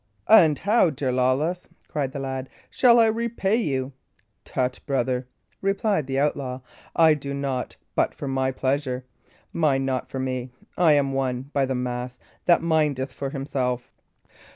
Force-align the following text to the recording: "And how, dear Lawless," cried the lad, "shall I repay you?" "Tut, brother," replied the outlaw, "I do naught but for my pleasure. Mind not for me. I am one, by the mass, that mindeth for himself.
"And 0.29 0.57
how, 0.57 0.89
dear 0.89 1.11
Lawless," 1.11 1.69
cried 1.87 2.11
the 2.11 2.17
lad, 2.17 2.49
"shall 2.71 2.99
I 2.99 3.05
repay 3.05 3.55
you?" 3.57 3.93
"Tut, 4.43 4.79
brother," 4.87 5.27
replied 5.61 6.07
the 6.07 6.17
outlaw, 6.17 6.61
"I 6.95 7.13
do 7.13 7.35
naught 7.35 7.77
but 7.93 8.15
for 8.15 8.27
my 8.27 8.51
pleasure. 8.51 9.05
Mind 9.53 9.85
not 9.85 10.09
for 10.09 10.17
me. 10.17 10.49
I 10.75 10.93
am 10.93 11.13
one, 11.13 11.51
by 11.53 11.67
the 11.67 11.75
mass, 11.75 12.17
that 12.45 12.63
mindeth 12.63 13.13
for 13.13 13.29
himself. 13.29 13.91